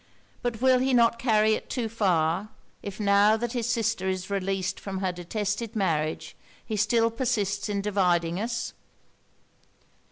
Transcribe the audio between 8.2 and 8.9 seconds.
us?'